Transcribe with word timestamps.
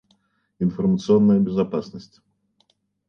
Информационная 0.57 1.39
безопасность 1.39 2.21